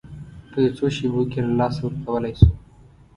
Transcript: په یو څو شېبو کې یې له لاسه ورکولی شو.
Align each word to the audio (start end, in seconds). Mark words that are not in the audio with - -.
په 0.51 0.57
یو 0.63 0.73
څو 0.77 0.85
شېبو 0.95 1.21
کې 1.31 1.39
یې 1.39 1.45
له 1.47 1.53
لاسه 1.59 1.79
ورکولی 1.83 2.33
شو. 2.39 2.49